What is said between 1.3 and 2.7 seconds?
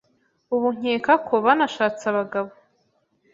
banashatse abagabo,